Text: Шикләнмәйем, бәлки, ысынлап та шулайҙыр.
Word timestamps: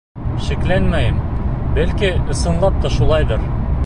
Шикләнмәйем, 0.45 1.19
бәлки, 1.77 2.11
ысынлап 2.37 2.81
та 2.87 2.93
шулайҙыр. 2.97 3.47